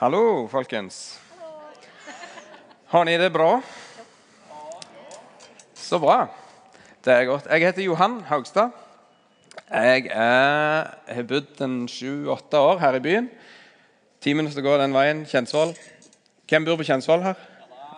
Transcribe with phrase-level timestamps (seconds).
[0.00, 1.20] Hallo, folkens.
[2.88, 3.60] Har ni det bra?
[5.76, 6.22] Så bra.
[7.04, 7.46] Det er godt.
[7.50, 8.72] Jeg heter Johan Haugstad.
[9.68, 13.28] Jeg er, har bodd en sju-åtte år her i byen.
[14.24, 15.22] Ti minutter går den veien.
[15.28, 15.76] Kjensvoll.
[16.48, 17.36] Hvem bor på Kjensvoll her?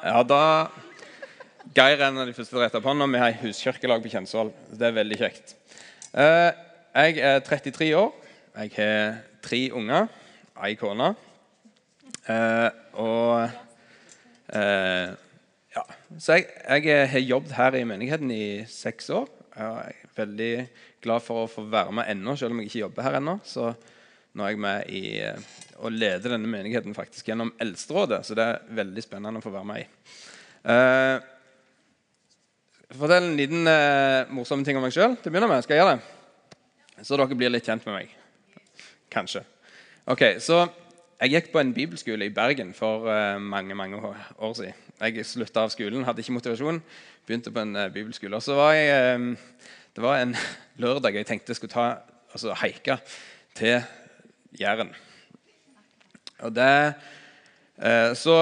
[0.02, 0.42] Ja, da
[1.72, 3.06] Geir er en av de første til å rette opp hånda.
[3.14, 4.50] Vi har huskirkelag på Kjensvoll.
[4.74, 5.54] Det er veldig kjekt.
[6.12, 6.50] Eh,
[6.92, 8.10] Jeg er 33 år.
[8.58, 10.10] Jeg har tre unger,
[10.60, 11.14] ei kone.
[12.30, 12.68] Eh,
[13.02, 13.48] og
[14.54, 15.14] eh,
[15.72, 15.84] ja.
[16.18, 16.46] Så jeg,
[16.84, 19.30] jeg har jobbet her i menigheten i seks år.
[19.56, 20.52] Jeg er veldig
[21.02, 23.38] glad for å få være med ennå, selv om jeg ikke jobber her ennå.
[23.48, 23.72] Så
[24.32, 25.50] nå er jeg med i eh,
[25.82, 28.22] å lede denne menigheten faktisk gjennom Eldsterådet.
[28.26, 29.86] Så det er veldig spennende å få være med i.
[30.72, 31.16] Eh,
[32.96, 35.18] fortell en liten eh, morsom ting om meg sjøl.
[35.18, 35.64] Til å begynne med.
[35.66, 37.02] Skal jeg gjøre det?
[37.02, 38.14] Så dere blir litt kjent med meg.
[39.12, 39.42] Kanskje.
[40.12, 40.64] Ok, så
[41.22, 44.74] Jeg gikk på en bibelskole i Bergen for eh, mange mange år siden.
[44.98, 46.80] Jeg slutta av skolen, hadde ikke motivasjon.
[47.28, 48.34] Begynte på en eh, bibelskole.
[48.34, 50.34] Og så var jeg eh, Det var en
[50.82, 51.86] lørdag jeg tenkte jeg skulle ta,
[52.34, 52.98] altså haike
[53.54, 53.86] til
[54.58, 54.90] Jæren.
[56.42, 56.94] Og det
[58.18, 58.34] Så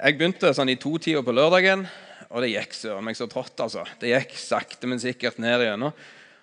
[0.00, 1.84] jeg begynte sånn i to-tida på lørdagen,
[2.30, 3.60] og det gikk søren meg så trått.
[3.60, 3.84] altså.
[4.00, 5.92] Det gikk sakte, men sikkert ned igjennom.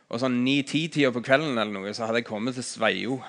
[0.09, 3.23] Og sånn ni-ti-tida på kvelden eller noe, så hadde jeg kommet til Sveio.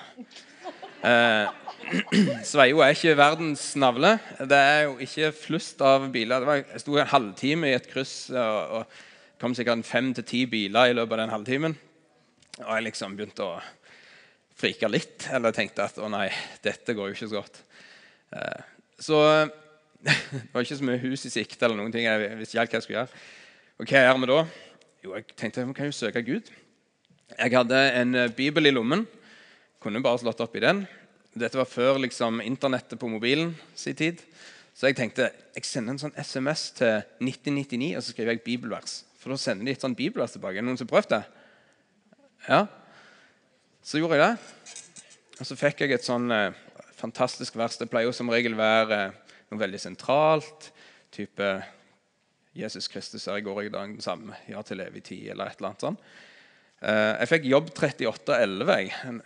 [1.05, 1.47] Eh,
[2.49, 4.15] Sveio er ikke verdens navle.
[4.49, 6.41] Det er jo ikke flust av biler.
[6.41, 10.25] Det var, jeg sto en halvtime i et kryss og, og kom sikkert fem til
[10.25, 11.75] ti biler i løpet av den halvtimen.
[12.63, 13.59] Og jeg liksom begynte å
[14.57, 15.27] frike litt.
[15.35, 16.29] Eller tenkte at å nei,
[16.65, 17.61] dette går jo ikke så godt.
[18.33, 18.63] Eh,
[19.05, 19.19] så
[20.05, 22.07] det var ikke så mye hus i sikte eller noen ting.
[22.07, 23.21] Jeg visste ikke hva jeg skulle gjøre.
[23.75, 24.39] Og hva gjør vi da?
[25.05, 26.49] Jo, jeg tenkte vi kan jo søke Gud.
[27.35, 29.05] Jeg hadde en bibel i lommen.
[29.85, 30.79] Kunne bare slått opp i den.
[31.37, 34.23] Dette var før liksom, internettet på mobilen sin tid.
[34.73, 38.95] Så jeg tenkte jeg sender en sånn SMS til 1999 og så skriver jeg bibelvers.
[39.21, 40.57] For da sender de et sånt bibelvers tilbake.
[40.57, 41.45] Er noen som prøvde det?
[42.47, 42.63] Ja.
[43.85, 44.73] Så gjorde jeg det.
[45.37, 46.57] Og så fikk jeg et sånn eh,
[46.97, 47.77] fantastisk vers.
[47.77, 50.71] Det pleier jo som regel være eh, noe veldig sentralt.
[51.13, 51.53] Type
[52.57, 54.41] Jesus Kristus er i går i dag den samme.
[54.49, 56.13] Ja til evig tid, eller et eller annet sånt.
[56.81, 58.79] Eh, jeg fikk jobb 3811.
[58.81, 58.95] jeg.
[59.13, 59.25] En-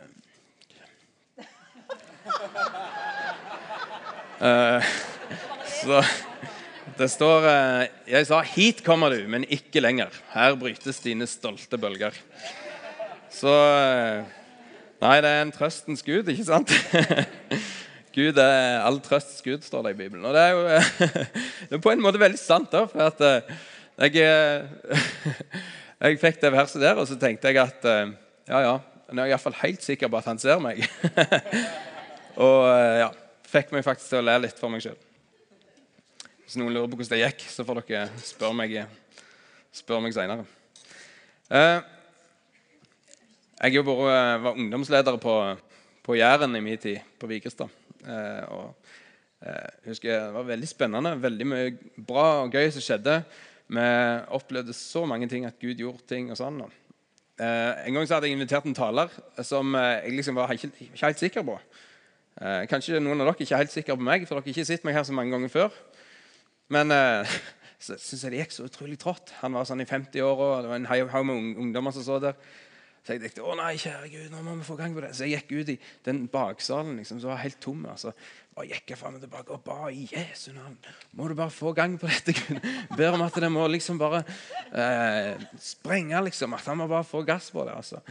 [4.39, 4.83] Eh,
[5.67, 5.99] så
[6.95, 10.15] det står eh, Jeg sa 'hit kommer du, men ikke lenger'.
[10.31, 12.15] Her brytes dine stolte bølger.
[13.29, 14.23] Så eh,
[14.99, 16.71] Nei, det er en trøstens gud, ikke sant?
[18.15, 20.25] Gud er all trøsts gud, står det i Bibelen.
[20.25, 20.63] Og det er jo
[21.69, 22.71] det er på en måte veldig sant.
[22.71, 23.21] da, for at
[24.15, 24.65] jeg,
[26.01, 28.73] jeg fikk det verset der, og så tenkte jeg at ja, ja,
[29.13, 30.83] nå er jeg iallfall helt sikker på at han ser meg.
[32.49, 32.67] og
[32.99, 33.11] ja,
[33.49, 34.97] fikk meg faktisk til å le litt for meg sjøl.
[36.45, 38.75] Hvis noen lurer på hvordan det gikk, så får dere spørre meg,
[39.75, 40.45] spør meg seinere.
[41.49, 41.79] Eh,
[43.59, 45.35] jeg jo bare eh, var ungdomsleder på,
[46.05, 47.73] på Jæren i min tid, på Vigrestad.
[48.05, 48.75] Eh, og
[49.39, 53.21] jeg husker Det var veldig spennende, veldig mye bra og gøy som skjedde.
[53.69, 53.85] Vi
[54.35, 56.57] opplevde så mange ting, at Gud gjorde ting og sånn.
[57.39, 59.13] En gang så hadde jeg invitert en taler
[59.47, 61.55] som jeg liksom var ikke helt sikker på.
[62.39, 64.69] Eh, kanskje noen av dere ikke er helt sikre på meg, for dere har ikke
[64.69, 65.75] sett meg her så mange ganger før.
[66.71, 67.35] Men eh,
[67.83, 69.35] så syns jeg det gikk så utrolig trått.
[69.41, 72.39] Han var sånn i 50-åra, og det var en haug med ungdommer som så der.
[73.03, 75.11] Så jeg tenkte å nei, kjære Gud, nå må vi få gang på det.
[75.17, 77.85] Så jeg gikk ut i den baksalen liksom, som var helt tom.
[77.89, 78.11] Altså.
[78.59, 80.75] Og gikk jeg frem og tilbake og ba i Jesu navn.
[81.17, 82.67] Må du bare få gang på dette, Gud.
[82.99, 84.21] Ber om at det må liksom bare
[84.69, 86.55] eh, sprenge, liksom.
[86.59, 87.79] At han må bare få gass på det.
[87.79, 88.03] altså.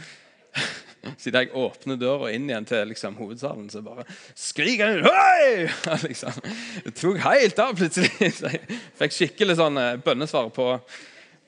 [1.18, 4.04] Siden jeg åpner døra inn igjen til liksom, hovedsalen, så bare
[4.36, 5.68] skriker han Hei!
[6.08, 6.40] Liksom.
[6.84, 8.10] Det tok helt av plutselig.
[8.38, 10.68] Så jeg fikk skikkelig sånn eh, bønnesvar på,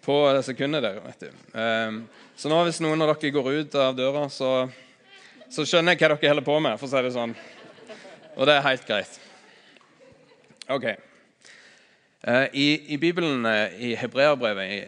[0.05, 1.01] på det sekundet der.
[1.05, 1.31] vet du.
[1.55, 2.03] Um,
[2.41, 4.51] så nå hvis noen av dere går ut av døra, så,
[5.53, 6.79] så skjønner jeg hva dere holder på med.
[6.81, 7.35] for å si det sånn.
[8.39, 9.19] Og det er helt greit.
[10.71, 10.87] Ok.
[12.25, 14.81] Uh, I, i Bibelen, uh, i Hebreabrevet i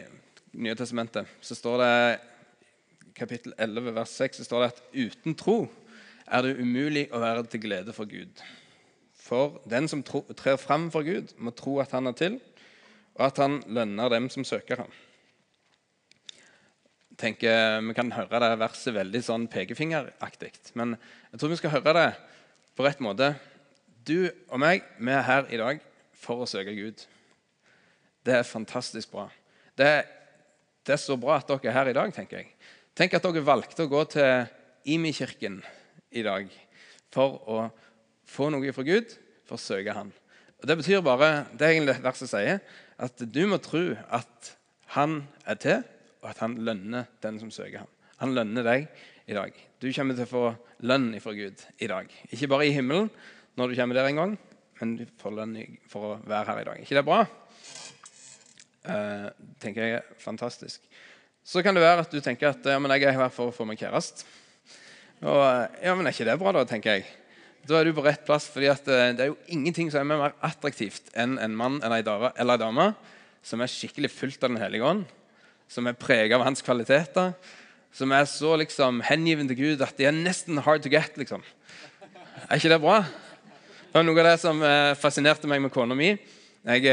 [0.53, 1.93] Nye testamentet, så står det
[3.15, 5.57] kapittel 11, vers 6, står det at uten tro
[6.23, 8.41] er det umulig å være til glede for Gud.
[9.23, 12.39] For den som tro, trer fram for Gud, må tro at han er til,
[13.15, 14.93] og at han lønner dem som søker ham.
[17.13, 20.95] Jeg tenker Vi kan høre det verset veldig sånn pekefingeraktig, men
[21.31, 22.09] jeg tror vi skal høre det
[22.73, 23.35] på rett måte.
[24.03, 25.83] Du og meg, vi er her i dag
[26.17, 27.05] for å søke Gud.
[28.25, 29.29] Det er fantastisk bra.
[29.77, 29.93] Det
[30.83, 32.49] det er så bra at dere er her i dag, tenker jeg.
[32.93, 34.43] Tenk at dere valgte å gå til
[34.93, 35.55] Imi-kirken
[36.13, 36.49] i dag
[37.13, 37.61] for å
[38.29, 39.15] få noe fra Gud,
[39.49, 40.11] for å søke Han.
[40.61, 42.59] Og Det betyr bare det er egentlig verset sier,
[43.01, 43.81] at du må tro
[44.13, 44.51] at
[44.93, 45.81] Han er til,
[46.21, 47.89] og at Han lønner den som søker ham.
[48.21, 48.85] Han lønner deg
[49.25, 49.57] i dag.
[49.81, 50.43] Du kommer til å få
[50.85, 52.13] lønn fra Gud i dag.
[52.29, 53.09] Ikke bare i himmelen
[53.57, 54.35] når du kommer der en gang,
[54.77, 55.57] men du får lønn
[55.89, 56.85] for å være her i dag.
[56.85, 57.25] ikke det er bra?
[58.85, 59.27] Uh,
[59.63, 60.85] tenker jeg er fantastisk.
[61.43, 63.55] Så kan det være at du tenker at ja, men jeg er her for å
[63.55, 64.23] få meg kjæreste.
[65.27, 65.41] Og
[65.83, 67.07] ja, men er ikke det bra, da, tenker jeg.
[67.67, 68.49] Da er du på rett plass.
[68.51, 71.99] fordi at uh, det er jo ingenting som er mer attraktivt enn en mann eller
[71.99, 72.87] ei dame, eller en dame
[73.43, 75.03] som er skikkelig fullt av Den hellige ånd,
[75.67, 77.33] som er preget av hans kvaliteter,
[77.91, 81.17] som er så liksom hengiven til Gud at de er nesten hard to get.
[81.19, 81.43] liksom.
[82.47, 83.01] Er ikke det bra?
[83.03, 86.15] Det var noe av det som uh, fascinerte meg med kona mi.
[86.63, 86.87] Jeg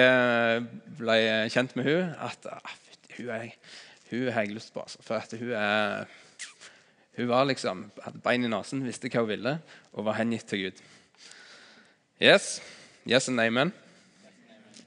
[0.99, 1.17] ble
[1.55, 2.73] kjent med hun at ah,
[3.15, 3.53] hun er
[4.11, 4.83] hun har jeg lyst på.
[4.83, 6.05] Altså, for hun, er,
[7.17, 9.59] hun var liksom, hadde bein i nesen, visste hva hun ville
[9.93, 10.83] og var hengitt til Gud.
[12.21, 12.59] Yes?
[13.09, 13.73] Yes and amen?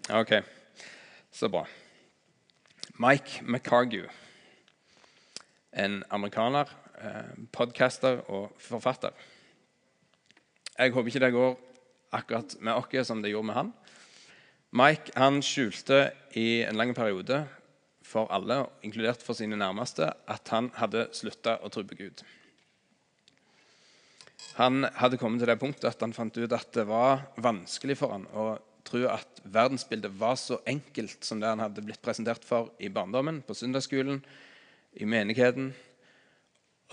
[0.10, 0.36] Ok,
[1.32, 1.64] så bra.
[3.00, 4.10] Mike McCargue,
[5.74, 6.70] en amerikaner,
[7.02, 9.10] eh, podcaster og forfatter.
[10.78, 11.56] Jeg håper ikke det går
[12.14, 13.74] akkurat med oss som det gjorde med han.
[14.74, 17.44] Mike han skjulte i en lang periode
[18.14, 22.24] for alle, inkludert for sine nærmeste, at han hadde slutta å tro på Gud.
[24.60, 28.14] Han hadde kommet til det punktet at han fant ut at det var vanskelig for
[28.14, 28.54] han å
[28.86, 33.42] tro at verdensbildet var så enkelt som det han hadde blitt presentert for i barndommen,
[33.42, 34.22] på søndagsskolen,
[35.00, 35.72] i menigheten.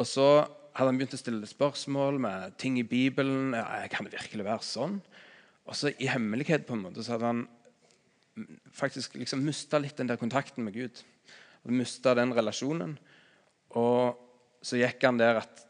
[0.01, 0.29] Og så
[0.73, 3.53] hadde han begynt å stille spørsmål med ting i Bibelen.
[3.59, 5.01] Ja, kan det virkelig være sånn?
[5.69, 7.43] Og så i hemmelighet på en måte, så hadde han
[8.73, 11.03] faktisk liksom mista litt den der kontakten med Gud.
[11.69, 12.97] Mista den relasjonen.
[13.79, 14.19] Og
[14.63, 15.65] så gikk han der at,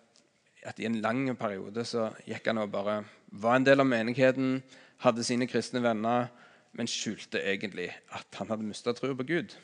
[0.62, 4.60] at, i en lang periode så gikk han og bare var en del av menigheten,
[5.04, 6.28] hadde sine kristne venner,
[6.76, 9.54] men skjulte egentlig at han hadde mista troa på Gud.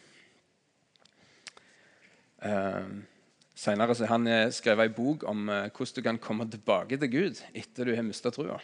[2.43, 3.03] Uh,
[3.57, 7.09] Senere har han eh, skrevet ei bok om uh, hvordan du kan komme tilbake til
[7.09, 8.59] Gud etter du har mista trua.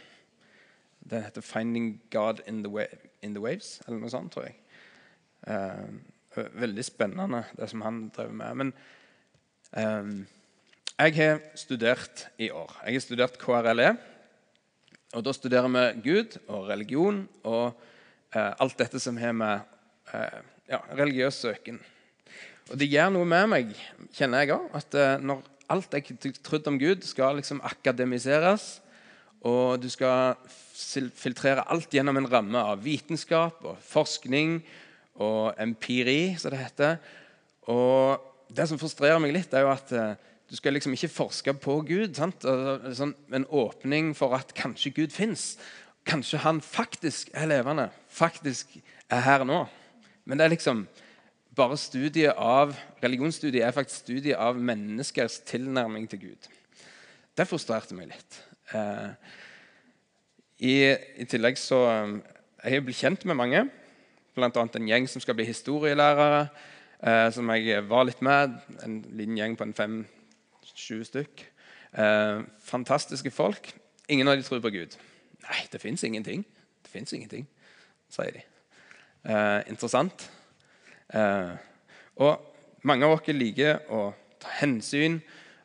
[1.00, 2.87] Den heter 'Finding God in the,
[3.23, 4.57] in the Waves', eller noe sånt, tror jeg.
[5.47, 8.55] Uh, veldig spennende, det som han drev med.
[8.61, 8.73] Men
[9.77, 10.27] um,
[10.99, 12.77] jeg har studert i år.
[12.87, 13.97] Jeg har studert KRLE.
[15.13, 17.75] Og da studerer vi Gud og religion og
[18.37, 19.67] uh, alt dette som har med
[20.15, 20.39] uh,
[20.71, 21.81] ja, religiøs søken
[22.71, 23.73] Og det gjør noe med meg,
[24.15, 28.79] kjenner jeg òg, at når alt jeg trodde om Gud, skal liksom akademiseres
[29.43, 30.39] og du skal
[31.17, 34.61] filtrere alt gjennom en ramme av vitenskap og forskning
[35.23, 36.99] og empiri, som det heter.
[37.70, 40.14] Og det som frustrerer meg litt, er jo at uh,
[40.50, 42.17] du skal liksom ikke forske på Gud.
[42.19, 42.44] Sant?
[42.99, 45.55] Sånn, en åpning for at kanskje Gud fins.
[46.08, 48.75] Kanskje han faktisk er levende, faktisk
[49.08, 49.62] er her nå.
[50.26, 50.85] Men det er liksom
[51.56, 56.49] bare studiet av religionsstudiet er faktisk studiet av menneskers tilnærming til Gud.
[57.37, 58.38] Det frustrerte meg litt.
[58.76, 59.11] Eh,
[60.62, 60.75] i,
[61.19, 62.19] I, tillegg så eh,
[62.62, 63.64] Jeg har blitt kjent med mange,
[64.37, 64.49] bl.a.
[64.49, 66.44] en gjeng som skal bli historielærere,
[67.03, 68.55] eh, som jeg var litt med.
[68.87, 71.49] En liten gjeng på en fem-sju stykk.
[72.64, 73.75] fantastiske folk.
[74.09, 74.94] Ingen av de tror på Gud.
[75.43, 76.47] Nei, det fins ingenting.
[76.82, 77.44] Det fins ingenting,
[78.09, 78.47] sier de.
[79.69, 80.31] interessant.
[82.16, 82.40] og
[82.83, 85.21] mange av oss liker å ta hensyn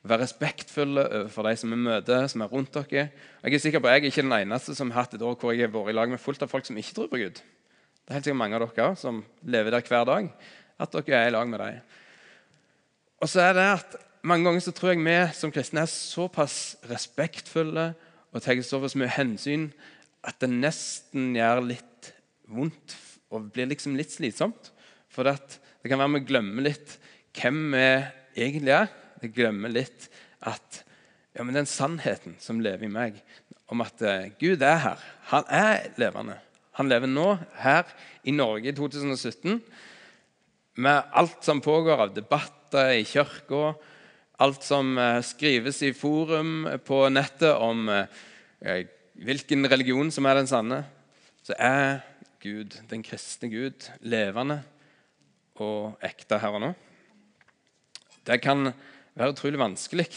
[0.09, 3.09] være respektfulle overfor de som vi møter, som er rundt dere.
[3.43, 5.37] Jeg er sikker på at jeg er ikke den eneste som har hatt et år
[5.39, 7.39] hvor jeg har vært i lag med fullt av folk som ikke tror på Gud.
[7.39, 10.29] Det er helt sikkert mange av dere som lever der hver dag.
[10.79, 11.79] At dere er i lag med dem.
[13.21, 13.97] Og så er det at
[14.27, 17.91] Mange ganger så tror jeg vi som kristne er såpass respektfulle
[18.33, 19.69] og tar såpass mye hensyn
[20.25, 22.09] at det nesten gjør litt
[22.49, 22.95] vondt
[23.31, 24.71] og blir liksom litt slitsomt.
[25.07, 26.97] For det kan være vi glemmer litt
[27.37, 27.85] hvem vi
[28.47, 28.91] egentlig er.
[29.21, 30.07] Jeg glemmer litt
[30.45, 30.83] at
[31.37, 33.19] ja, men den sannheten som lever i meg,
[33.69, 36.37] om at uh, Gud er her Han er levende.
[36.79, 37.27] Han lever nå,
[37.61, 37.89] her
[38.23, 39.59] i Norge i 2017,
[40.77, 43.73] med alt som pågår av debatter i kirka,
[44.41, 47.89] alt som uh, skrives i forum på nettet om
[49.17, 50.79] hvilken religion som er den sanne,
[51.45, 51.99] så er
[52.41, 54.61] Gud, den kristne Gud, levende
[55.61, 56.71] og ekte her og nå.
[58.27, 58.71] Det kan
[59.17, 60.07] være utrolig vanskelig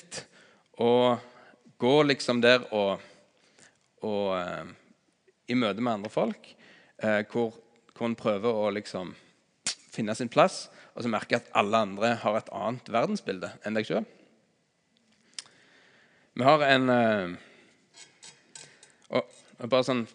[0.81, 1.17] å
[1.81, 3.01] gå liksom der og,
[4.05, 4.69] og uh,
[5.49, 6.51] i møte med andre folk
[7.03, 7.55] uh, hvor,
[7.97, 9.15] hvor en prøver å liksom
[9.91, 13.89] finne sin plass, og så merker at alle andre har et annet verdensbilde enn deg
[13.89, 14.07] sjøl.
[16.37, 17.37] Vi har en uh,
[19.17, 20.07] og, bare sånn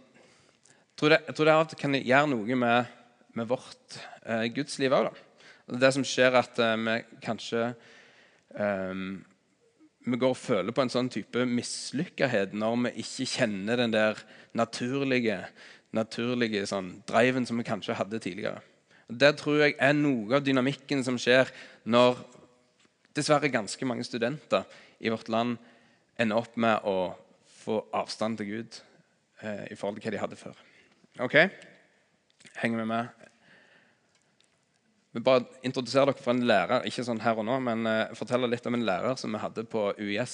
[0.96, 2.92] jeg tror det av og til kan gjøre noe med,
[3.36, 5.10] med vårt eh, gudsliv òg.
[5.68, 6.94] Det som skjer, at eh, vi
[7.26, 7.66] kanskje
[8.58, 8.94] eh,
[10.06, 14.22] vi går og føler på en sånn type mislykkethet når vi ikke kjenner den der
[14.58, 15.40] naturlige,
[15.96, 18.62] naturlige sånn, driven som vi kanskje hadde tidligere.
[19.10, 21.50] Det tror jeg er noe av dynamikken som skjer
[21.90, 22.22] når
[23.18, 24.66] dessverre ganske mange studenter
[25.00, 25.58] i vårt land
[26.22, 27.14] ender opp med å
[27.66, 28.80] få avstand til Gud
[29.42, 30.58] eh, i forhold til hva de hadde før.
[31.26, 31.38] Ok?
[32.62, 33.30] Henger vi med?
[35.16, 38.50] Vi bare introdusere dere for en lærer, ikke sånn her og nå, men uh, fortelle
[38.52, 40.34] litt om en lærer som vi hadde på UiS.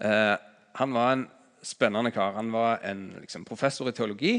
[0.00, 0.34] Uh, eh,
[0.80, 1.22] han var en
[1.62, 2.34] spennende kar.
[2.34, 4.34] Han var en liksom, professor i teologi.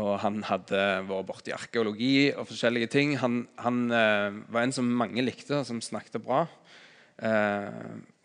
[0.00, 3.14] Og han hadde vært borti arkeologi og forskjellige ting.
[3.20, 6.46] Han, han uh, var en som mange likte, som snakket bra.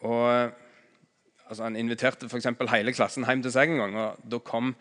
[0.04, 0.26] og
[1.50, 2.52] altså, Han inviterte f.eks.
[2.72, 4.00] hele klassen hjem til seg en gang.
[4.06, 4.76] og da kom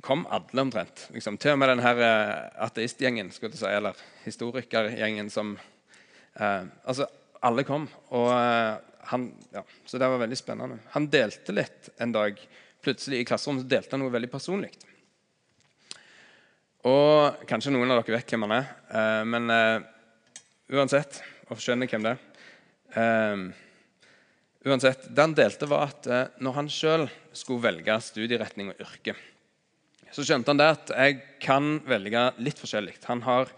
[0.00, 1.08] kom alle omtrent.
[1.14, 1.38] Liksom.
[1.38, 5.56] Til og med den her uh, ateistgjengen, si, eller historikergjengen som
[6.38, 7.08] eh, Altså,
[7.42, 7.88] alle kom.
[8.14, 8.76] Og eh,
[9.10, 10.78] han Ja, så det var veldig spennende.
[10.94, 12.38] Han delte litt en dag.
[12.84, 14.70] Plutselig i klasserommet så delte han noe veldig personlig.
[16.86, 18.68] Og kanskje noen av dere vet hvem han er,
[19.26, 19.50] men
[20.70, 21.18] uansett
[21.50, 23.48] Og skjønner hvem det er.
[24.62, 26.06] uansett, Det han delte, var at
[26.38, 29.16] når han sjøl skulle velge studieretning og yrke
[30.14, 32.96] så skjønte han det at jeg kan velge litt forskjellig.
[33.08, 33.52] Han har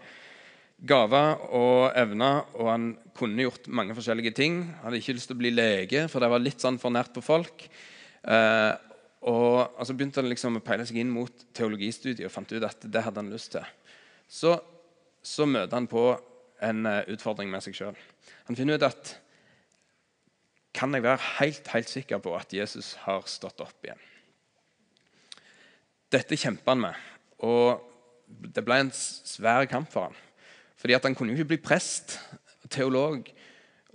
[0.81, 2.85] gaver og evner, og han
[3.17, 4.63] kunne gjort mange forskjellige ting.
[4.79, 7.13] Han hadde ikke lyst til å bli lege, for det var litt sånn for nært
[7.15, 7.67] på folk.
[8.21, 8.73] Eh,
[9.29, 12.87] og så begynte han liksom å peile seg inn mot teologistudiet og fant ut at
[12.89, 13.65] det hadde han lyst til.
[14.25, 14.55] Så,
[15.21, 16.05] så møter han på
[16.65, 17.99] en uh, utfordring med seg sjøl.
[18.47, 19.13] Han finner ut at
[20.73, 24.01] kan jeg være helt, helt sikker på at Jesus har stått opp igjen?
[26.11, 27.07] Dette kjempa han med.
[27.47, 27.81] Og
[28.55, 30.17] det ble en svær kamp for han.
[30.81, 32.17] Fordi at han kunne jo ikke bli prest,
[32.71, 33.27] teolog,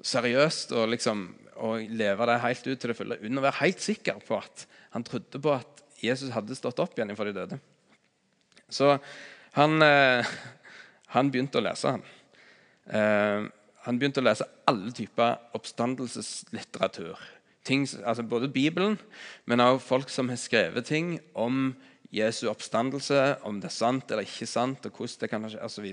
[0.05, 1.27] seriøst og, liksom,
[1.65, 4.67] og leve det helt ut til det fulle uten å være helt sikker på at
[4.95, 7.59] han trodde på at Jesus hadde stått opp igjen fra de døde.
[8.69, 8.97] Så
[9.57, 10.27] han, eh,
[11.15, 12.05] han, begynte å lese, han.
[12.87, 13.47] Eh,
[13.87, 17.17] han begynte å lese alle typer oppstandelseslitteratur.
[17.67, 18.99] Ting, altså både Bibelen,
[19.47, 21.73] men også folk som har skrevet ting om
[22.17, 25.87] Jesu oppstandelse, om det er sant eller ikke sant, og hvordan det kan skje osv.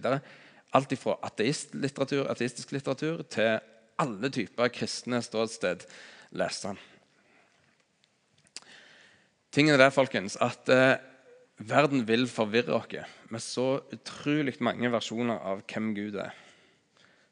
[0.73, 3.59] Alt fra ateistlitteratur, ateistisk litteratur til
[4.01, 5.85] alle typer kristne ståsted
[6.33, 6.81] leste han.
[9.53, 10.97] Tingen er det, folkens, at eh,
[11.61, 12.95] verden vil forvirre oss
[13.29, 16.33] med så utrolig mange versjoner av hvem Gud er.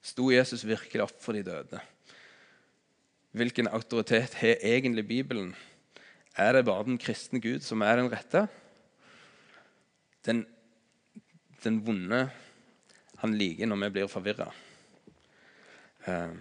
[0.05, 1.81] Sto Jesus virkelig opp for de døde?
[3.37, 5.53] Hvilken autoritet har egentlig Bibelen?
[6.37, 8.47] Er det bare den kristne Gud som er den rette?
[10.25, 10.45] Den,
[11.63, 12.25] den vonde
[13.21, 14.47] han liker når vi blir forvirra.
[16.05, 16.33] Uh,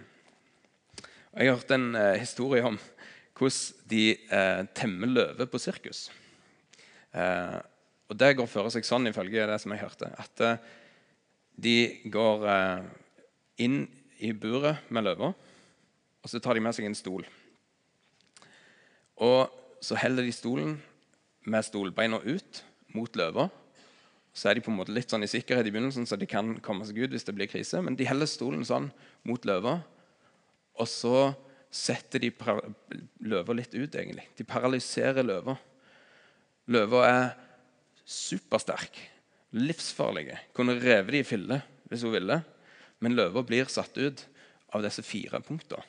[1.31, 2.79] jeg har hørt en uh, historie om
[3.37, 6.09] hvordan de uh, temmer løver på sirkus.
[7.11, 10.43] og Det går for seg sånn, ifølge det som jeg hørte, at
[11.59, 11.73] de
[12.11, 12.45] går
[13.59, 13.81] inn
[14.23, 15.33] i buret med løver,
[16.21, 17.25] og så tar de med seg en stol.
[19.19, 19.51] Og
[19.83, 20.77] så heller de stolen
[21.43, 22.63] med stolbeina ut
[22.95, 23.49] mot løva
[24.31, 26.53] så er de på en måte litt sånn i sikkerhet i begynnelsen, så de kan
[26.63, 27.81] komme seg ut hvis det blir krise.
[27.83, 28.87] Men de heller stolen sånn
[29.27, 29.81] mot løva,
[30.79, 31.31] og så
[31.71, 32.31] setter de
[33.27, 34.27] løva litt ut, egentlig.
[34.39, 35.55] De paralyserer løva.
[36.71, 37.25] Løva er
[38.07, 38.97] supersterk,
[39.55, 40.29] livsfarlig.
[40.55, 42.39] Kunne revet de i filler hvis hun ville.
[43.03, 44.25] Men løva blir satt ut
[44.71, 45.83] av disse fire punktene.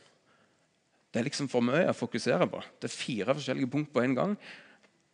[1.12, 2.62] Det er liksom for mye å fokusere på.
[2.80, 4.36] Det er fire forskjellige punkt på en gang.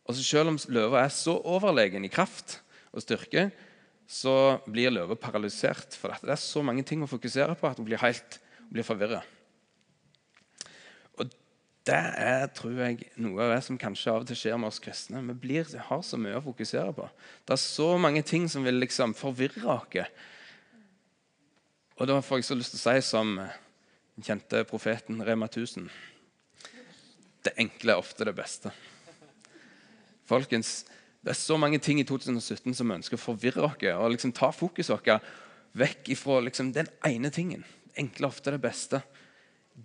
[0.07, 2.61] Og Selv om løva er så overlegen i kraft,
[2.93, 3.49] og styrke,
[4.09, 5.93] så blir løva paralysert.
[5.99, 9.21] For det er så mange ting å fokusere på at hun blir helt blir forvirra.
[11.17, 11.29] Og
[11.89, 14.81] det er tror jeg, noe av det som kanskje av og til skjer med oss
[14.83, 15.23] kristne.
[15.31, 17.07] Vi blir, har så mye å fokusere på.
[17.45, 20.05] Det er så mange ting som vil liksom forvirre oss.
[21.99, 25.89] Og da får jeg så lyst til å si som den kjente profeten Rema 1000
[27.43, 28.71] Det enkle er ofte det beste.
[30.27, 30.83] Folkens,
[31.19, 34.51] det er så mange ting i 2017 som ønsker å forvirre oss og liksom ta
[34.55, 35.25] fokuset vårt
[35.77, 37.65] vekk ifra liksom den ene tingen.
[37.99, 39.01] Enkle ofte det beste.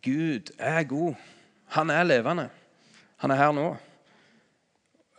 [0.02, 1.18] Gud er god.
[1.74, 2.48] Han er levende.
[3.22, 3.66] Han er her nå.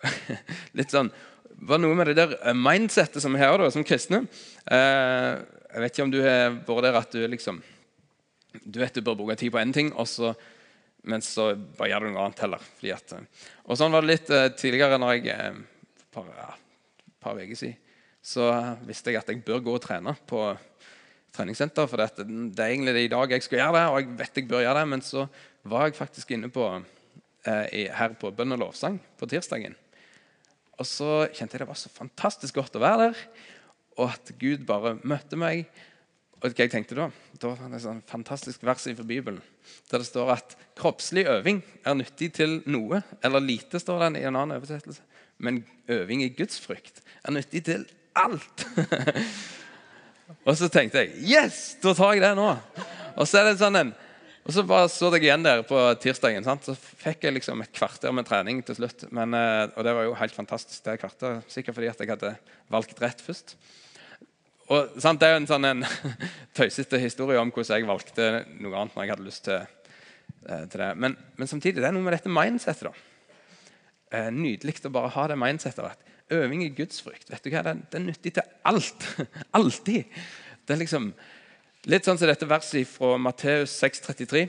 [0.78, 1.12] Litt sånn
[1.66, 4.26] var noe med det der eh, mindsettet som vi har da, som kristne.
[4.66, 5.32] Eh,
[5.72, 7.62] jeg vet ikke om du har vært der at du liksom
[8.56, 10.30] Du vet du bør bruke tid på én ting, og så,
[11.04, 12.62] men så bare gjør du noe annet heller.
[12.96, 15.58] At, eh, og sånn var det litt eh, tidligere når jeg eh,
[16.16, 16.50] for ja,
[17.22, 17.78] par uker siden,
[18.26, 18.50] så
[18.88, 20.42] visste jeg at jeg bør gå og trene på
[21.36, 21.88] treningssenter.
[21.90, 24.50] For det er egentlig det i dag jeg skal gjøre det, og jeg vet jeg
[24.50, 24.92] bør gjøre det.
[24.94, 25.26] Men så
[25.70, 26.70] var jeg faktisk inne på,
[27.46, 29.76] eh, her på bønn og lovsang på tirsdagen.
[30.80, 33.28] Og så kjente jeg det var så fantastisk godt å være der,
[33.96, 35.70] og at Gud bare møtte meg.
[36.42, 39.42] Og hva jeg tenkte Da Da var det et sånn fantastisk vers fra Bibelen
[39.90, 43.02] der det står at kroppslig øving er nyttig til noe.
[43.24, 45.02] Eller lite, står det i en annen oversettelse.
[45.38, 48.66] Men øving i gudsfrykt er nyttig til alt.
[50.48, 51.78] og så tenkte jeg Yes!
[51.84, 52.50] Da tar jeg det nå.
[53.16, 53.96] Og så er det sånn en
[54.46, 56.46] og så bare så jeg igjen der på tirsdagen.
[56.46, 56.68] Sant?
[56.68, 59.08] Så fikk jeg liksom et kvarter med trening til slutt.
[59.10, 60.84] Men, eh, og det var jo helt fantastisk.
[60.86, 62.36] det kvarter, Sikkert fordi at jeg hadde
[62.70, 63.56] valgt rett først.
[64.70, 65.86] Og sant, Det er jo en sånn en
[66.58, 69.66] tøysete historie om hvordan jeg valgte noe annet når jeg hadde lyst til,
[70.46, 70.96] eh, til det.
[70.96, 72.92] Men, men, samtidig det er noe med dette mindsettet.
[72.92, 73.15] da.
[74.16, 75.84] Eh, nydelig å bare ha det mindsettet.
[75.84, 79.08] at Øving i gudsfrykt vet du hva, det, det er nyttig til alt.
[79.60, 80.06] Alltid.
[80.66, 81.14] Det er liksom
[81.86, 84.48] Litt sånn som dette verset fra Matteus 6,33.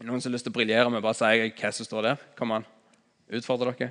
[0.00, 2.22] Noen som har lyst til å briljere med bare å si hva som står der?
[2.38, 2.64] Kom an.
[3.36, 3.90] Utfordrer dere?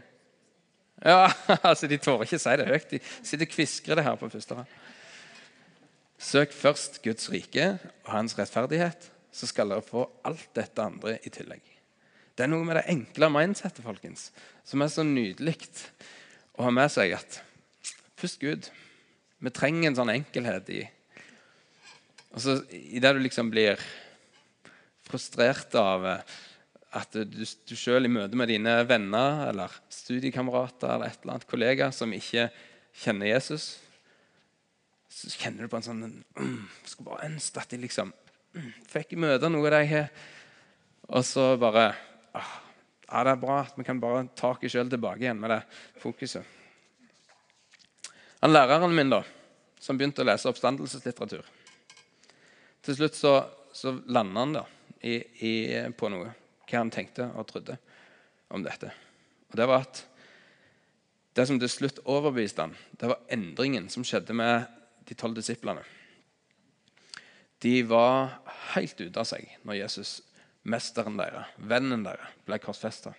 [1.06, 1.28] Ja,
[1.70, 2.90] altså De tør ikke si det høyt.
[2.90, 4.74] De sitter og kviskrer det her på første rad.
[6.18, 11.30] Søk først Guds rike og hans rettferdighet, så skal dere få alt dette andre i
[11.30, 11.77] tillegg.
[12.38, 14.30] Det er noe med det enkle mindsettet folkens,
[14.68, 15.58] som er så nydelig
[16.54, 17.40] å ha med seg at
[18.18, 18.70] først Gud.
[19.42, 20.84] Vi trenger en sånn enkelhet i
[22.38, 23.80] og så Idet du liksom blir
[25.08, 26.36] frustrert av eh,
[26.98, 31.50] at du, du sjøl i møte med dine venner eller studiekamerater eller et eller annet
[31.50, 32.48] kollega som ikke
[32.98, 33.66] kjenner Jesus,
[35.10, 38.12] så kjenner du på en sånn mm, Skulle bare ønske at de liksom
[38.54, 40.12] mm, fikk møte noe de har
[41.08, 41.90] Og så bare
[42.40, 45.62] ja, Det er bra at vi kan bare ta oss sjøl tilbake igjen med det
[46.02, 46.44] fokuset.
[48.42, 49.24] Han Læreren min da,
[49.80, 51.46] som begynte å lese oppstandelseslitteratur
[52.88, 53.34] til slutt så,
[53.76, 54.64] så landa han da
[55.04, 55.54] i, i,
[55.98, 56.32] på noe,
[56.68, 57.76] hva han tenkte og trodde
[58.54, 58.92] om dette.
[59.52, 60.04] Og Det var at
[61.38, 64.66] det som til slutt overbeviste han, det var endringen som skjedde med
[65.08, 65.84] de tolv disiplene.
[67.62, 68.40] De var
[68.74, 70.18] helt ute av seg når Jesus,
[70.68, 73.14] mesteren deres, vennen deres, ble korsfesta.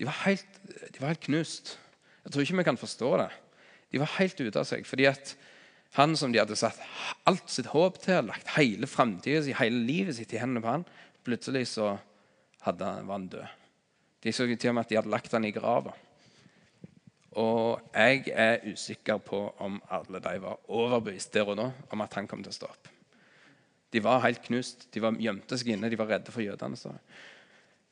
[0.00, 1.74] De, var helt, de var helt knust.
[2.24, 3.30] Jeg tror ikke vi kan forstå det.
[3.92, 4.86] De var helt ute av seg.
[4.88, 5.34] fordi at
[5.98, 6.78] han som de hadde satt
[7.28, 10.86] alt sitt håp til, lagt hele framtida si, hele livet sitt i hendene på han,
[11.26, 11.96] plutselig så
[12.64, 13.56] hadde, var han død.
[14.20, 15.92] De så til og med at de hadde lagt han i grava.
[17.40, 22.16] Og jeg er usikker på om alle de var overbevist der og da om at
[22.18, 22.90] han kom til å stå opp.
[23.90, 24.88] De var helt knust.
[24.94, 25.90] De var gjemte seg inne.
[25.90, 26.78] De var redde for jødene.
[26.78, 26.92] Så.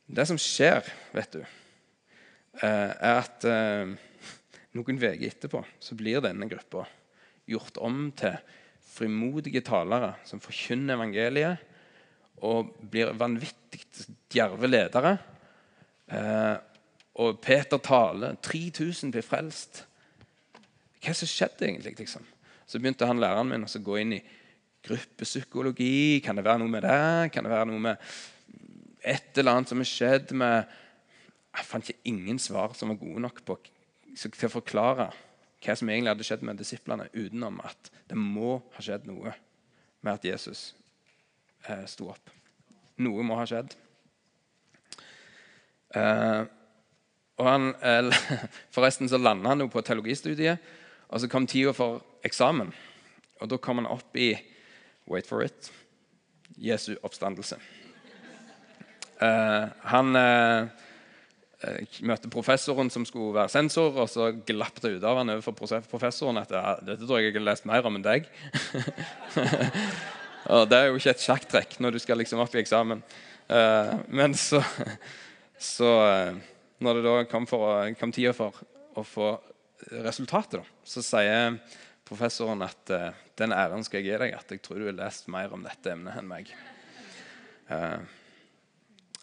[0.06, 1.40] Det som skjer, vet du,
[2.62, 3.96] eh, er at eh,
[4.78, 6.87] noen uker etterpå så blir denne gruppa
[7.48, 8.37] gjort om til
[8.88, 11.64] frimodige talere som forkynner evangeliet
[12.46, 13.82] og blir vanvittig
[14.30, 15.16] djerve ledere.
[16.08, 16.56] Eh,
[17.18, 18.37] og Peter taler.
[18.42, 19.82] 3000 blir frelst.
[21.02, 21.96] Hva som skjedde egentlig?
[21.98, 22.24] liksom?
[22.66, 24.22] Så begynte han læreren min å gå inn i
[24.86, 26.20] gruppepsykologi.
[26.24, 27.32] Kan det være noe med det?
[27.34, 28.10] Kan det være noe med
[29.08, 30.76] et eller annet som har skjedd med
[31.58, 33.56] Jeg fant ikke ingen svar som var gode nok på,
[34.14, 35.08] til å forklare
[35.58, 39.32] hva som egentlig hadde skjedd med disiplene, utenom at det må ha skjedd noe
[40.04, 40.68] med at Jesus
[41.66, 42.30] eh, sto opp.
[43.02, 43.74] Noe må ha skjedd.
[45.98, 46.44] Eh,
[47.38, 48.28] og han, eh,
[48.74, 50.62] Forresten så landa han jo på teologistudiet,
[51.08, 52.70] og så kom tida for eksamen.
[53.40, 54.32] Og da kom han opp i
[55.09, 55.71] Wait for it
[56.59, 57.59] Jesu oppstandelse.
[59.18, 60.68] Uh, han uh,
[62.07, 65.57] møtte professoren som skulle være sensor, og så glapp det ut av han overfor
[65.90, 66.53] professoren at
[66.87, 68.29] dette tror jeg jeg har lest mer om enn deg.
[70.55, 73.03] og Det er jo ikke et sjakktrekk når du skal liksom opp i eksamen.
[73.49, 74.62] Uh, men så,
[75.59, 75.90] så
[76.79, 78.55] Når det da kom, for, kom tida for
[78.94, 79.33] å få
[80.05, 81.57] resultatet, da, så sier
[82.09, 85.29] professoren at uh, den æren skal jeg gi deg, at jeg tror du har lest
[85.33, 86.53] mer om dette emnet enn meg.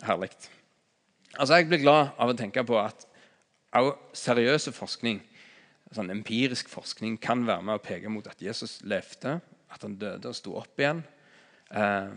[0.05, 0.29] herlig.
[1.35, 3.07] Altså, Jeg blir glad av å tenke på at
[3.75, 5.19] også seriøse forskning,
[5.95, 9.39] sånn empirisk forskning kan være med å peke mot at Jesus levde,
[9.71, 11.01] at han døde og sto opp igjen.
[11.73, 12.13] Uh,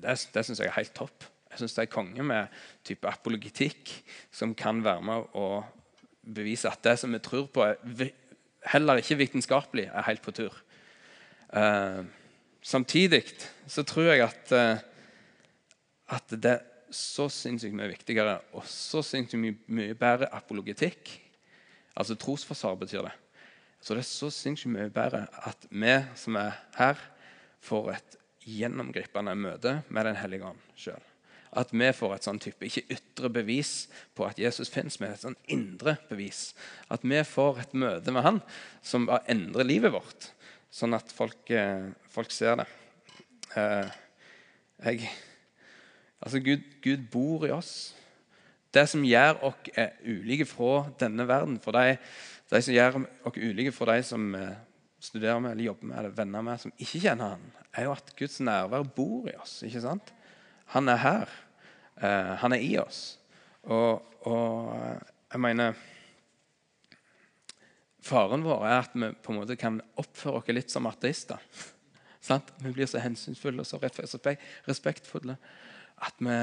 [0.00, 1.28] det det syns jeg er helt topp.
[1.52, 3.92] Jeg syns det er konge med type apologitikk
[4.32, 5.46] som kan være med å
[6.22, 7.80] bevise at det som vi tror på, er
[8.70, 10.56] heller ikke vitenskapelig, er helt på tur.
[11.52, 12.04] Eh,
[12.62, 13.24] samtidig
[13.66, 14.78] så tror jeg at, eh,
[16.08, 16.60] at det
[16.92, 21.10] så sinnssykt mye viktigere og så sinnssykt mye, mye bedre apologetikk,
[21.96, 23.12] altså trosforsvar betyr det,
[23.82, 26.98] Så det er så sinnssykt mye bedre at vi som er her,
[27.60, 31.11] får et gjennomgripende møte med Den hellige ånd sjøl.
[31.52, 33.72] At vi får et sånn type, ikke ytre bevis
[34.16, 36.52] på at Jesus fins, men et sånn indre bevis.
[36.92, 38.38] At vi får et møte med han
[38.80, 40.30] som bare endrer livet vårt,
[40.72, 42.68] sånn at folk, eh, folk ser det.
[43.60, 43.90] Eh,
[44.86, 45.10] jeg,
[46.24, 47.92] altså Gud, Gud, bor i oss.
[48.72, 49.68] Det som gjør oss
[50.08, 51.98] ulike fra denne verden, for de,
[52.48, 54.56] de som gjør oss ulike fra de som eh,
[55.02, 58.12] studerer med eller jobber med eller venner med, som ikke kjenner han, er jo at
[58.16, 59.58] Guds nærvær bor i oss.
[59.66, 60.12] ikke sant?
[60.72, 61.32] Han er her.
[62.00, 63.02] Uh, han er i oss.
[63.62, 64.72] Og, og,
[65.32, 65.76] jeg mener
[68.02, 71.38] Faren vår er at vi på en måte kan oppføre oss litt som ateister.
[72.64, 73.78] vi blir så hensynsfulle og så
[74.66, 75.36] respektfulle
[76.02, 76.38] at vi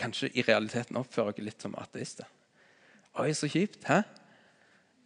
[0.00, 2.28] kanskje i realiteten oppfører oss litt som ateister.
[3.20, 3.80] Oi, så kjipt.
[3.88, 4.02] Hæ?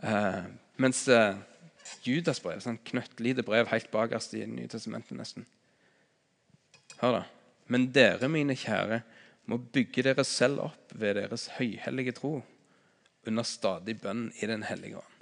[0.03, 0.43] Uh,
[0.83, 1.39] mens uh,
[2.07, 5.47] Judas brev, sånn knøttlite brev helt bakerst i Nye testamentet nesten.
[6.99, 7.25] Hør da.
[7.73, 9.01] Men dere, mine kjære,
[9.47, 12.41] må bygge dere selv opp ved deres høyhellige tro
[13.27, 15.13] under stadig bønn i Den hellige ånd.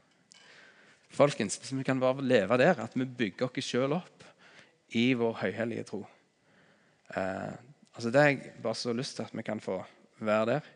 [1.15, 4.25] Folkens, hvis vi kan bare leve der, at vi bygger oss sjøl opp
[4.99, 6.01] i vår høyhellige tro
[7.15, 7.55] eh,
[7.95, 9.79] altså Det har jeg bare så lyst til at vi kan få
[10.19, 10.71] være der.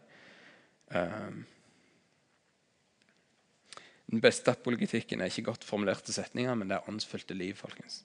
[0.95, 1.33] Eh,
[4.09, 7.55] den beste apologitikken er ikke godt formulerte setninger, men det er åndsfylte liv.
[7.55, 8.05] folkens.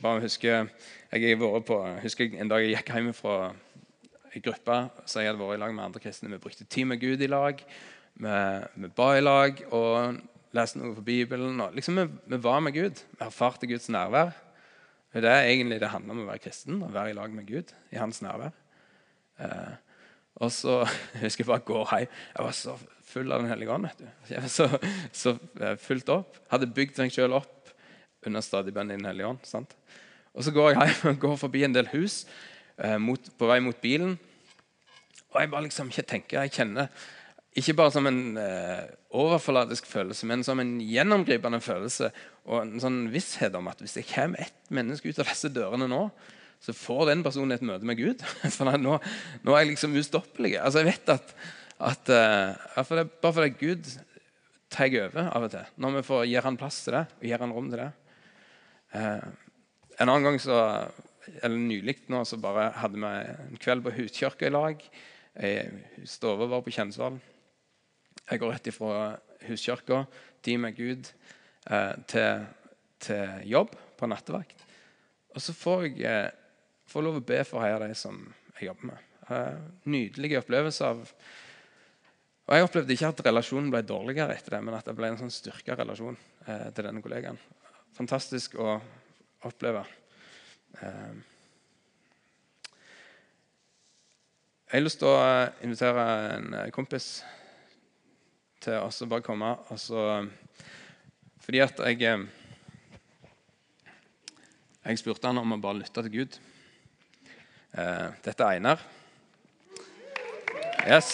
[0.00, 0.68] Bare husker,
[1.12, 3.50] jeg, på, husker En dag jeg gikk hjem fra
[4.30, 6.30] en gruppe så jeg hadde vært i lag med andre kristne.
[6.32, 7.60] Vi brukte tid med Gud i lag.
[8.14, 8.36] Vi,
[8.80, 10.22] vi ba i lag og
[10.56, 11.60] leste noe fra Bibelen.
[11.60, 13.02] Og liksom vi, vi, var med Gud.
[13.12, 14.32] Vi erfarte Guds nærvær.
[15.12, 16.80] Det er egentlig det handler om å være kristen.
[16.86, 18.56] Å være i lag med Gud i hans nærvær.
[19.42, 19.78] Eh,
[20.40, 20.80] og så
[21.26, 22.18] husker jeg bare går hjem.
[22.38, 24.08] Jeg var så full av Den hellige ånd.
[24.32, 24.70] Jeg var så,
[25.12, 26.40] så eh, fullt opp.
[26.54, 27.59] Hadde bygd meg sjøl opp
[28.26, 29.44] under stadig bønn i Den hellige ånd.
[29.48, 29.76] sant?
[30.34, 32.24] Og Så går jeg hjem går forbi en del hus
[32.78, 34.18] eh, mot, på vei mot bilen.
[35.30, 36.90] Og jeg bare liksom ikke tenker, jeg kjenner
[37.58, 42.12] ikke bare som en eh, overfladisk følelse, men som en gjennomgripende følelse
[42.46, 45.88] og en sånn visshet om at hvis det kommer ett menneske ut av disse dørene
[45.90, 46.04] nå,
[46.60, 48.22] så får den personen et møte med Gud.
[48.54, 48.98] For nå,
[49.42, 50.54] nå er jeg liksom ustoppelig.
[50.60, 51.34] Altså, jeg vet at,
[51.90, 53.88] at uh, for det, Bare fordi Gud
[54.70, 57.42] tar over av og til, når vi får gir han plass til det og gir
[57.42, 57.88] han rom til det,
[58.96, 59.26] Eh,
[60.00, 60.58] en annen gang så,
[61.42, 64.86] eller Nylig nå så bare hadde vi en kveld på huskirka i lag.
[66.08, 67.20] Stove var på Kjensvoll.
[68.30, 68.96] Jeg går rett ifra
[69.48, 70.04] huskirka,
[70.42, 71.08] tid med Gud,
[71.66, 72.46] eh, til,
[73.02, 74.66] til, jobb på nattevakt.
[75.34, 76.32] Og så får jeg eh,
[76.90, 78.18] får lov å be for her de som
[78.56, 79.08] jeg jobber med.
[79.30, 81.06] Eh, nydelige opplevelser av
[82.50, 85.18] og Jeg opplevde ikke at relasjonen ble dårligere etter det, men at det ble en
[85.20, 86.16] sånn styrka relasjon
[86.50, 87.38] eh, til denne kollegaen
[88.00, 88.78] fantastisk å
[89.44, 89.82] oppleve.
[90.80, 91.16] Eh,
[94.70, 95.24] jeg har lyst til å
[95.66, 96.04] invitere
[96.38, 97.08] en kompis
[98.64, 99.50] til oss å bare komme.
[99.74, 100.22] Altså,
[101.44, 102.28] fordi at jeg eh,
[104.80, 106.38] Jeg spurte han om å bare lytte til Gud.
[107.76, 108.80] Eh, dette er Einar.
[110.88, 111.12] Yes.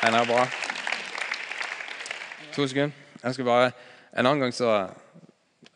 [0.00, 0.46] Einar er bra.
[2.56, 2.96] To sekunder.
[3.20, 3.72] Jeg skal bare,
[4.16, 4.72] En annen gang så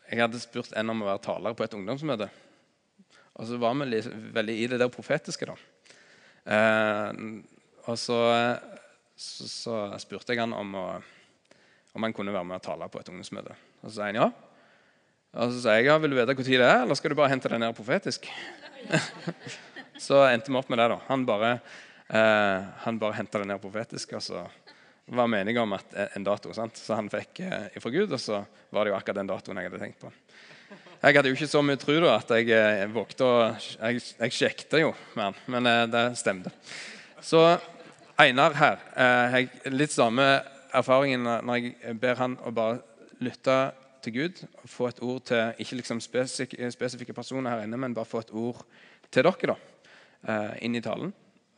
[0.09, 2.27] jeg hadde spurt en om å være taler på et ungdomsmøte.
[3.35, 3.99] Og så var vi
[4.35, 5.55] veldig i det der profetiske, da.
[6.45, 7.09] Eh,
[7.85, 8.19] og så,
[9.17, 10.85] så, så, spurte jeg han om, å,
[11.97, 13.57] om han kunne være med og tale på et ungdomsmøte.
[13.81, 14.29] Og så sa han ja.
[15.35, 17.33] Og så sa jeg ja, vil du vite tid det er, eller skal du bare
[17.33, 18.29] hente det ned profetisk?
[20.05, 20.87] så endte vi opp med det.
[20.93, 20.99] da.
[21.09, 21.51] Han bare,
[22.07, 24.15] eh, han bare henta det ned profetisk.
[24.15, 24.45] og så
[25.05, 26.53] var enige om at en dato.
[26.53, 26.77] Sant?
[26.77, 28.41] Så han fikk eh, ifra Gud, og så
[28.73, 30.11] var det jo akkurat den datoen jeg hadde tenkt på.
[31.05, 34.33] Jeg hadde jo ikke så mye tro da, at jeg eh, vågte å Jeg, jeg
[34.33, 36.53] sjekket jo med han, men eh, det stemte.
[37.21, 37.43] Så
[38.21, 40.25] Einar her eh, jeg, Litt samme
[40.75, 42.81] erfaringen når jeg ber han å bare
[43.23, 43.57] lytte
[44.05, 44.41] til Gud.
[44.63, 48.23] og Få et ord til ikke liksom spesifikke, spesifikke personer her inne, men bare få
[48.23, 48.63] et ord
[49.11, 49.57] til dere da,
[50.27, 51.13] eh, inn i talen.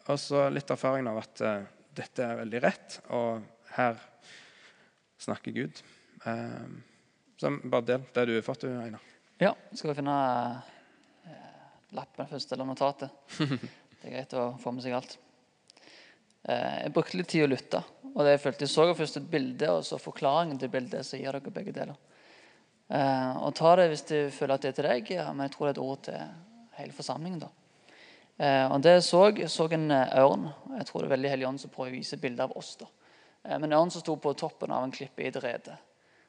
[0.07, 1.65] Og så litt erfaring av at eh,
[1.97, 3.43] dette er veldig rett, og
[3.75, 3.99] her
[5.21, 5.81] snakker Gud.
[6.23, 6.81] Um,
[7.37, 9.03] så bare del det du har fått, Einar.
[9.37, 10.17] Ja, skal vi finne
[11.29, 13.13] eh, lappen først, eller notatet.
[13.97, 15.15] Det er greit å få med seg alt.
[16.47, 17.81] Eh, jeg brukte litt tid å lytte.
[18.13, 21.05] og det Jeg følte jeg så først et bilde, og så forklaringen til bildet.
[21.05, 21.97] Så gir dere begge deler.
[22.87, 25.67] Eh, og ta det hvis du føler at det er til deg, men jeg tror
[25.67, 27.41] det er et ord til hele forsamlingen.
[27.45, 27.51] da.
[28.37, 30.45] Eh, og det jeg så, så en eh, ørn.
[30.77, 32.75] Jeg tror det er veldig Hellig Ånd som prøver å vise bilde av oss.
[32.77, 32.89] da.
[33.43, 35.77] Eh, men ørn som sto på toppen av en klippe i et rede.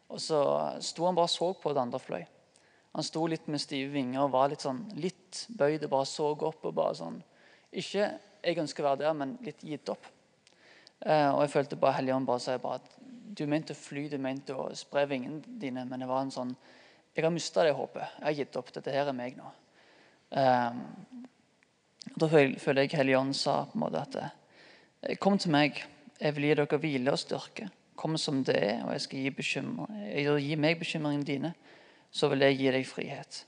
[0.08, 0.40] Og så
[0.80, 2.22] sto han bare og så på det andre fløy.
[2.96, 6.30] Han sto litt med stive vinger og var litt sånn litt bøyd og bare så
[6.32, 6.64] opp.
[6.64, 7.20] og bare sånn,
[7.70, 10.06] Ikke jeg ønsker å være der, men litt gitt opp.
[11.04, 12.96] Og jeg følte bare Helligånd bare sa bare at
[13.36, 16.56] du mente å fly, du mente å spre vingene dine, men det var en sånn
[17.14, 18.16] Jeg har mista det håpet.
[18.18, 18.72] Jeg har gitt opp.
[18.72, 19.48] Dette her er meg nå.
[20.30, 20.74] Eh,
[22.16, 25.82] da føler jeg Helligånd sa på en måte at eh, Kom til meg.
[26.18, 27.68] Jeg vil gi dere hvile og styrke.
[27.98, 31.52] Kom som det er, og jeg skal gi, gi meg bekymringene dine.
[32.10, 33.42] Så vil jeg gi deg frihet.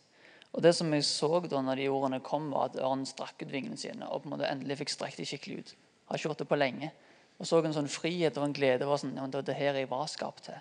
[0.53, 3.53] Og Det som jeg så da når de ordene kom, var at ørnen strakk ut
[3.53, 5.73] vingene sine og på en måte endelig fikk strekt dem skikkelig ut.
[6.11, 6.91] Har ikke gjort det på lenge.
[7.39, 8.87] Og så en sånn frihet og en glede.
[8.87, 10.55] var sånn, «Ja, Det var det her jeg var skapt til.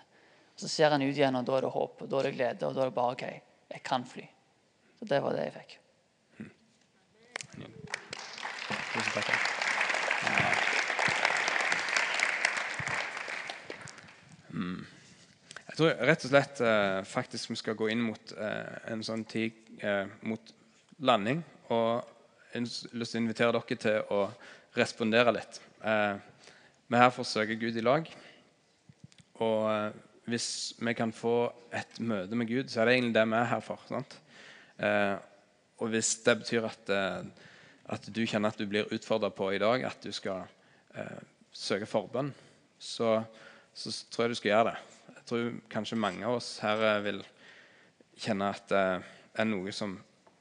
[0.54, 2.34] Og Så ser han ut igjen, og da er det håp, og da er det
[2.36, 3.22] glede, og da er det bare OK,
[3.70, 4.26] jeg kan fly.
[4.98, 5.78] Så det var det jeg fikk.
[8.90, 9.28] Tusen takk.
[14.50, 14.80] Mm.
[15.68, 19.22] Jeg tror rett og slett eh, faktisk vi skal gå inn mot eh, en sånn
[19.30, 20.52] tid eh, mot
[21.06, 21.44] landing.
[21.70, 22.02] Og
[22.50, 24.24] jeg har lyst til å invitere dere til å
[24.76, 25.60] respondere litt.
[25.86, 26.16] Eh,
[26.90, 28.10] vi er her forsøker Gud i lag.
[29.40, 30.00] Og eh,
[30.30, 30.48] hvis
[30.82, 31.36] vi kan få
[31.74, 33.86] et møte med Gud, så er det egentlig det vi er her for.
[33.94, 35.14] Eh,
[35.80, 36.92] og hvis det betyr at,
[37.90, 40.46] at, du kjenner at du blir utfordra på i dag, at du skal
[41.52, 42.30] søke forbønn,
[42.78, 43.20] så,
[43.74, 44.76] så tror jeg du skal gjøre det
[45.16, 47.20] Jeg tror kanskje mange av oss her eh, vil
[48.20, 48.84] kjenne at det
[49.38, 49.94] er noe som,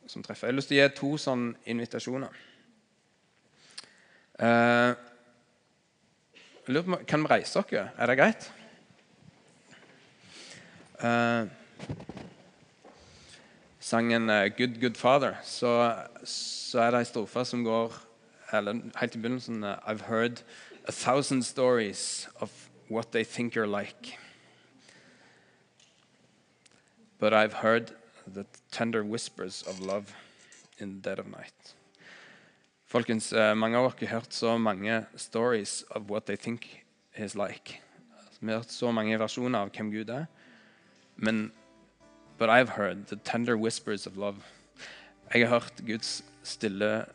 [0.09, 0.47] som treffer.
[0.47, 2.39] Jeg har lyst til å gi to sånne invitasjoner.
[4.39, 4.91] Eh,
[6.69, 7.91] på, kan vi reise dere?
[7.97, 8.49] Er det greit?
[10.99, 11.43] Eh,
[13.89, 17.93] sangen uh, 'Good Good Father', så, så er det ei strofe som går
[18.53, 20.43] eller helt i begynnelsen uh, I've heard
[20.87, 24.17] a thousand stories of what they think you're like.
[27.19, 27.91] But I've heard
[28.27, 30.15] the tender whispers of love
[30.77, 31.75] in the dead of night.
[32.85, 37.35] Folkens, eh, Mange av dere har hørt så mange stories of what they think is
[37.35, 37.81] like.
[38.41, 40.25] Vi har hørt så mange versjoner av hvem Gud er.
[41.15, 41.51] Men
[42.39, 44.37] But I've heard the tender whispers of love.
[45.33, 47.05] Jeg har hørt Guds stille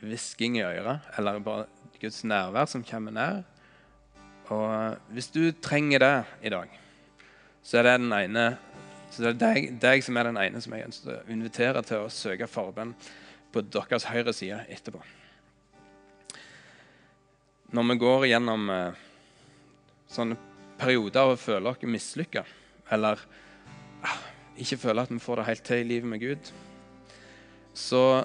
[0.00, 1.64] hvisking i øret, eller bare
[2.00, 3.42] Guds nærvær som kommer nær.
[4.52, 6.80] Og Hvis du trenger det i dag,
[7.62, 8.58] så er det den ene
[9.14, 12.02] så det er deg, deg, som er den ene som jeg ønsker å invitere til
[12.02, 12.96] å søke forbønn
[13.54, 14.98] på deres høyre side etterpå.
[17.78, 18.98] Når vi går gjennom eh,
[20.10, 20.38] sånne
[20.80, 22.42] perioder av å føle oss mislykka,
[22.90, 23.22] eller
[24.60, 26.50] ikke føler at vi får det helt til i livet med Gud,
[27.74, 28.24] så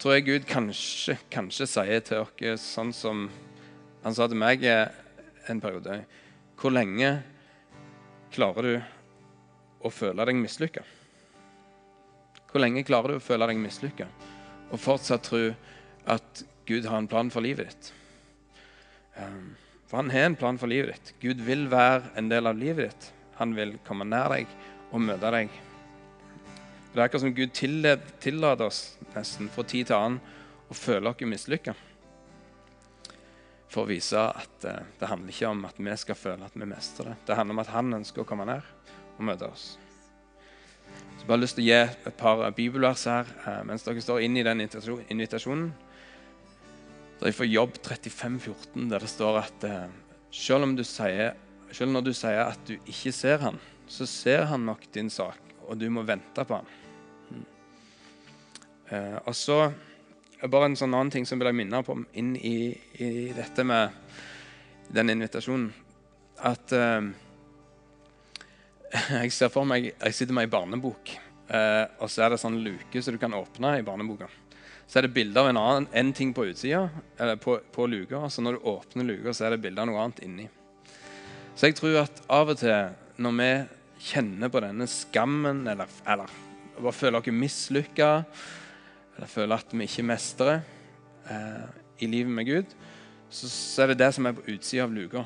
[0.00, 3.26] tror jeg Gud kanskje, kanskje sier til oss sånn som
[4.04, 5.98] han sa til meg en periode
[6.60, 7.10] Hvor lenge
[8.32, 8.74] klarer du
[9.84, 10.84] å føle deg mislykka?
[12.50, 14.08] Hvor lenge klarer du å føle deg mislykka
[14.70, 15.48] og fortsatt tro
[16.10, 17.92] at Gud har en plan for livet ditt?
[19.18, 19.56] Um,
[19.90, 21.14] for han har en plan for livet ditt.
[21.20, 23.08] Gud vil være en del av livet ditt.
[23.40, 24.52] Han vil komme nær deg
[24.90, 25.52] og møte deg.
[26.90, 28.80] Det er akkurat som Gud tillater oss
[29.14, 30.18] nesten fra tid til annen
[30.70, 31.74] å føle oss mislykka.
[33.70, 36.66] For å vise at uh, det handler ikke om at vi skal føle at vi
[36.66, 37.20] mestrer det.
[37.28, 38.66] Det handler om at han ønsker å komme ned
[39.14, 39.68] og møte oss.
[41.20, 44.40] Så har lyst til å gi et par bibelvers her eh, mens dere står inne
[44.40, 45.68] i den invitasjonen.
[47.20, 49.92] Det er fra Jobb 35,14, der det står at eh,
[50.32, 51.36] selv, du sier,
[51.76, 55.38] selv når du sier at du ikke ser han, så ser han nok din sak,
[55.66, 56.68] og du må vente på han.
[57.30, 57.46] Mm.
[58.88, 59.56] Eh, og så
[60.46, 62.70] bare en sånn annen ting som vil jeg minne på inn i,
[63.02, 63.90] i dette med
[64.94, 65.72] den invitasjonen.
[66.46, 67.10] At eh,
[69.20, 71.12] jeg ser for meg Jeg sitter med ei barnebok,
[71.50, 74.30] eh, og så er det sånn luke som du kan åpne i barneboka.
[74.86, 76.86] Så er det bilde av en annen en ting på utsida,
[77.18, 78.22] eller på, på luka.
[78.30, 80.48] Så når du åpner luka, så er det bilde av noe annet inni.
[81.54, 83.50] Så jeg tror at av og til når vi
[84.00, 86.38] kjenner på denne skammen, eller, eller
[86.80, 88.10] bare føler oss mislykka,
[89.16, 90.62] eller føler at vi ikke mestrer
[91.28, 91.66] eh,
[92.00, 92.74] i livet med Gud,
[93.30, 95.24] så, så er det det som er på utsida av luka.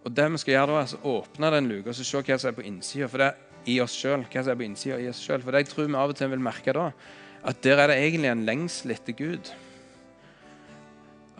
[0.00, 2.50] Og det vi skal gjøre da, er å åpne den luka og se hva som
[2.50, 3.08] er på innsida.
[3.10, 4.24] For det er i oss sjøl.
[4.24, 5.42] Hva som er på innsida i oss sjøl.
[5.44, 6.86] For det jeg tror vi av og til vil merke da,
[7.50, 9.50] at der er det egentlig en lengsel etter Gud.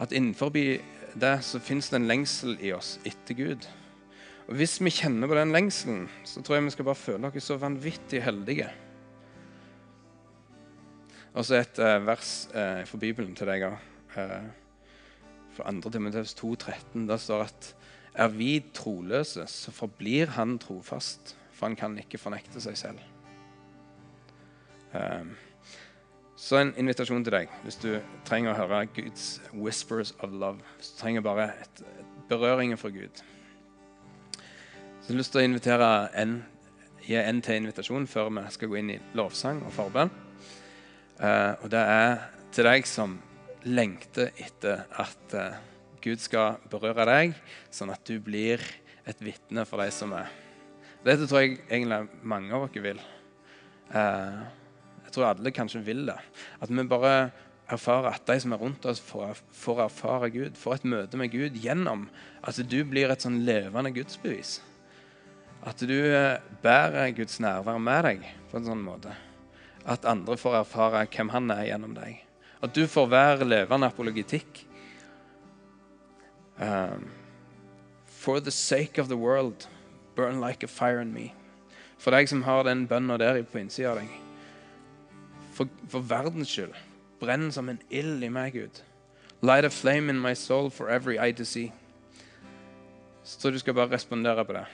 [0.00, 3.68] At innenfor det så fins det en lengsel i oss etter Gud.
[4.50, 7.44] Og Hvis vi kjenner på den lengselen, så tror jeg vi skal bare føle oss
[7.46, 8.66] så vanvittig heldige.
[11.38, 13.76] Og så et uh, vers uh, fra Bibelen til deg òg.
[14.16, 14.50] Uh,
[15.54, 15.92] fra 2.
[15.94, 17.76] Timoteus 13, Der står at
[18.14, 22.98] er vi troløse, så forblir han trofast, for han kan ikke fornekte seg selv.
[24.90, 25.36] Um,
[26.34, 27.92] så en invitasjon til deg hvis du
[28.26, 30.64] trenger å høre Guds 'whispers of love'.
[30.76, 33.22] Hvis du trenger bare et, et berøringen fra Gud.
[35.10, 35.86] Så jeg har lyst til å invitere
[36.22, 36.32] en,
[37.02, 40.12] gi en til invitasjon før vi skal gå inn i lovsang og forbønn.
[41.18, 42.12] Uh, og det er
[42.54, 43.16] til deg som
[43.66, 45.58] lengter etter at uh,
[45.98, 47.34] Gud skal berøre deg,
[47.74, 48.62] sånn at du blir
[49.02, 50.30] et vitne for de som er.
[51.02, 53.04] Dette tror jeg egentlig mange av dere vil.
[53.90, 54.46] Uh,
[55.08, 56.20] jeg tror alle kanskje vil det.
[56.62, 57.14] At vi bare
[57.66, 60.54] erfarer at de som er rundt oss, får, får erfare Gud.
[60.54, 62.06] Får et møte med Gud gjennom
[62.46, 64.60] at du blir et sånn levende gudsbevis.
[65.66, 69.12] At du eh, bærer Guds nærvær med deg på en sånn måte.
[69.84, 72.22] At andre får erfare hvem han er gjennom deg.
[72.60, 74.64] At du får være levende apologitikk.
[76.60, 77.08] Um,
[78.04, 79.66] for the sake of the world,
[80.14, 81.32] burn like a fire in me.
[81.98, 84.20] For deg som har den bønna der på innsida av deg
[85.60, 86.74] for, for verdens skyld.
[87.20, 88.80] Brenn som en ild i meg, Gud.
[89.42, 91.72] Light a flame in my soul for every eye to see.
[93.24, 94.64] Så du skal bare respondere på det.